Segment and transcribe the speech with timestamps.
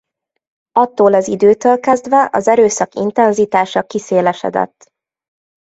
[0.71, 4.91] Attól az időtől kezdve az erőszak intenzitása kiszélesedett.